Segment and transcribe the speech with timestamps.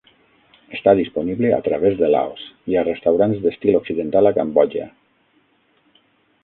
[0.77, 4.89] Està disponible a través de Laos, i a restaurants d'estil occidental a Cambodja.